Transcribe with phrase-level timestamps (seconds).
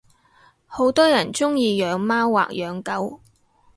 [0.65, 3.19] 好多人鐘意養貓或養狗